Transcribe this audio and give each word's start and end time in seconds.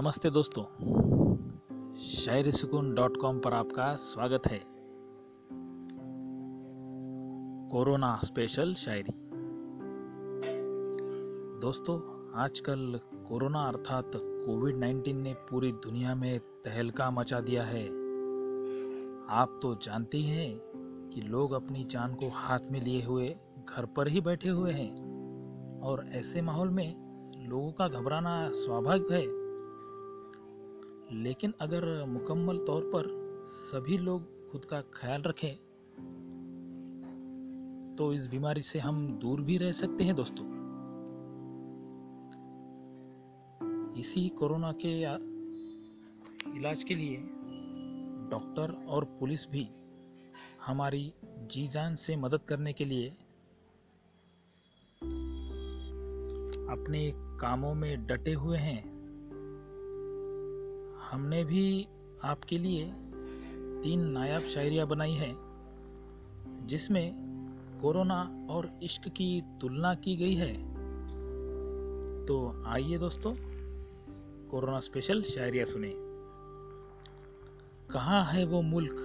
नमस्ते 0.00 0.30
दोस्तों। 0.30 0.62
शायरी 1.96 2.52
सुकून 2.52 2.94
डॉट 2.94 3.16
कॉम 3.16 3.38
पर 3.38 3.52
आपका 3.52 3.94
स्वागत 3.94 4.42
है। 4.46 4.60
कोरोना 7.68 8.20
स्पेशल 8.24 8.74
शायरी। 8.74 9.12
दोस्तों, 11.60 12.30
आजकल 12.34 13.00
कोरोना 13.28 13.60
अर्थात 13.60 14.12
कोविड 14.16 14.76
19 14.76 15.16
ने 15.16 15.34
पूरी 15.34 15.72
दुनिया 15.72 16.14
में 16.14 16.38
तहलका 16.38 17.10
मचा 17.10 17.40
दिया 17.40 17.62
है। 17.62 17.86
आप 19.28 19.60
तो 19.62 19.74
जानते 19.74 20.18
ही 20.18 20.24
हैं 20.24 20.60
कि 21.14 21.20
लोग 21.20 21.52
अपनी 21.52 21.84
जान 21.84 22.14
को 22.14 22.28
हाथ 22.28 22.60
में 22.70 22.80
लिए 22.80 23.02
हुए 23.02 23.36
घर 23.68 23.86
पर 23.86 24.08
ही 24.08 24.20
बैठे 24.20 24.48
हुए 24.48 24.72
हैं 24.72 24.94
और 25.80 26.08
ऐसे 26.12 26.42
माहौल 26.42 26.68
में 26.68 26.94
लोगों 27.48 27.72
का 27.72 27.88
घबराना 27.88 28.50
स्वाभाविक 28.50 29.10
है। 29.10 29.47
लेकिन 31.12 31.54
अगर 31.60 32.04
मुकम्मल 32.04 32.58
तौर 32.58 32.82
पर 32.94 33.08
सभी 33.46 33.98
लोग 33.98 34.50
खुद 34.50 34.64
का 34.64 34.80
ख्याल 34.80 35.22
रखें 35.22 35.56
तो 37.96 38.12
इस 38.12 38.26
बीमारी 38.26 38.62
से 38.62 38.78
हम 38.78 39.18
दूर 39.18 39.40
भी 39.40 39.58
रह 39.58 39.72
सकते 39.72 40.04
हैं 40.04 40.14
दोस्तों। 40.14 40.46
इसी 43.98 44.28
कोरोना 44.28 44.72
के 44.72 45.00
इलाज 46.58 46.84
के 46.84 46.94
लिए 46.94 47.16
डॉक्टर 48.30 48.86
और 48.88 49.04
पुलिस 49.04 49.50
भी 49.50 49.68
हमारी 50.66 51.12
जी 51.24 51.66
जान 51.66 51.94
से 51.94 52.16
मदद 52.16 52.40
करने 52.42 52.72
के 52.72 52.84
लिए 52.84 53.08
अपने 56.70 57.12
कामों 57.16 57.74
में 57.74 58.06
डटे 58.06 58.32
हुए 58.32 58.58
हैं। 58.58 58.97
हमने 61.10 61.44
भी 61.44 61.88
आपके 62.24 62.58
लिए 62.58 62.92
तीन 63.82 64.00
नायाब 64.00 64.42
शायरियाँ 64.42 64.86
बनाई 64.86 65.12
हैं, 65.12 65.36
जिसमें 66.66 67.12
कोरोना 67.82 68.46
और 68.50 68.70
इश्क 68.82 69.08
की 69.08 69.42
तुलना 69.60 69.94
की 69.94 70.16
गई 70.16 70.34
है। 70.34 70.54
तो 72.26 72.64
आइए 72.66 72.98
दोस्तों, 72.98 73.34
कोरोना 74.48 74.80
स्पेशल 74.80 75.22
शायरिया 75.22 75.64
सुने। 75.64 75.92
कहाँ 77.90 78.24
है 78.24 78.44
वो 78.44 78.62
मुल्क 78.62 78.96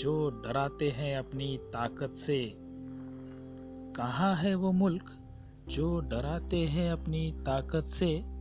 जो 0.00 0.30
डराते 0.30 0.90
हैं 0.90 1.18
अपनी 1.18 1.58
ताकत 1.62 2.14
से? 2.14 2.54
कहाँ 3.96 4.36
है 4.36 4.54
वो 4.54 4.72
मुल्क 4.72 5.18
जो 5.68 6.00
डराते 6.00 6.58
हैं 6.58 6.92
अपनी 6.92 7.32
ताकत 7.32 7.84
से? 7.84 8.33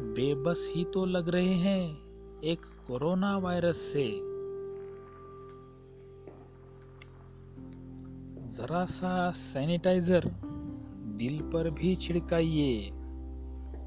बेबस 0.00 0.72
ही 0.76 0.84
तो 0.84 1.04
लग 1.04 1.28
रहे 1.28 1.54
हैं 1.54 1.96
एक 2.40 2.66
कोरोना 2.86 3.38
वायरस 3.38 3.76
से। 3.76 4.08
जरा 8.46 8.84
सा 8.84 9.30
सैनिटाइजर 9.30 10.30
दिल 11.18 11.50
पर 11.52 11.70
भी 11.70 11.96
छिड़काइए। 11.96 12.90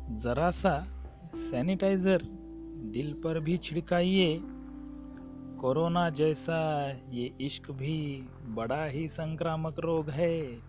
जरा 0.09 0.51
सा 0.51 0.87
सैनिटाइजर 1.33 2.21
दिल 2.93 3.13
पर 3.13 3.39
भी 3.39 3.57
छिड़काइए। 3.57 4.39
कोरोना 5.59 6.09
जैसा 6.09 6.89
ये 7.09 7.33
इश्क 7.41 7.71
भी 7.71 8.29
बड़ा 8.45 8.85
ही 8.85 9.07
संक्रामक 9.07 9.79
रोग 9.79 10.09
है। 10.09 10.59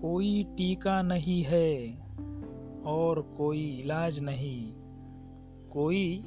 कोई 0.00 0.44
टीका 0.44 1.02
नहीं 1.02 1.42
है 1.42 1.96
और 2.86 3.34
कोई 3.38 3.80
इलाज 3.80 4.20
नहीं। 4.20 4.72
कोई 5.70 6.22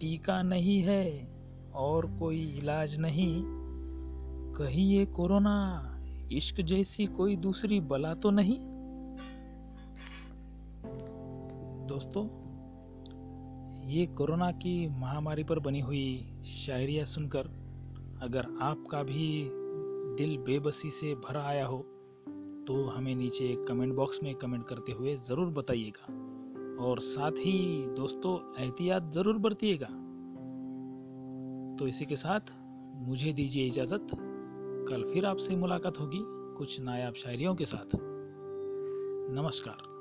टीका 0.00 0.42
नहीं 0.42 0.82
है 0.82 1.28
और 1.74 2.06
कोई 2.18 2.44
इलाज 2.44 2.98
नहीं। 2.98 3.42
कहीं 4.54 4.90
ये 4.90 5.06
कोरोना, 5.06 5.84
इश्क 6.32 6.60
जैसी 6.60 7.06
कोई 7.06 7.36
दूसरी 7.36 7.80
बला 7.80 8.14
तो 8.14 8.30
नहीं। 8.30 8.58
दोस्तों, 11.86 12.24
ये 13.88 14.06
कोरोना 14.06 14.50
की 14.52 14.88
महामारी 14.88 15.44
पर 15.44 15.58
बनी 15.58 15.80
हुई 15.80 16.40
शायरियाँ 16.44 17.04
सुनकर 17.04 17.40
अगर 18.22 18.46
आपका 18.60 19.02
भी 19.02 19.48
दिल 20.18 20.36
बेबसी 20.38 20.90
से 20.90 21.14
भरा 21.14 21.42
आया 21.42 21.66
हो 21.66 21.97
तो 22.68 22.84
हमें 22.84 23.14
नीचे 23.14 23.64
कमेंट 23.68 23.94
बॉक्स 23.94 24.22
में 24.22 24.34
कमेंट 24.34 24.64
करते 24.64 24.92
हुए 24.92 25.16
ज़रूर 25.16 25.46
बताइएगा। 25.46 26.12
और 26.84 27.00
साथ 27.00 27.32
ही 27.32 27.86
दोस्तों, 27.86 28.62
एहतियात 28.62 29.12
ज़रूर 29.12 29.38
बरतिएगा। 29.38 29.86
तो 31.76 31.88
इसी 31.88 32.06
के 32.06 32.16
साथ 32.16 32.40
मुझे 32.94 33.32
दीजिए 33.32 33.66
इजाज़त। 33.66 34.06
कल 34.88 35.10
फिर 35.12 35.26
आपसे 35.26 35.56
मुलाकात 35.56 36.00
होगी 36.00 36.20
कुछ 36.58 36.80
नायाब 36.80 37.14
शायरियों 37.14 37.54
के 37.54 37.64
साथ। 37.64 37.96
नमस्कार। 39.34 39.97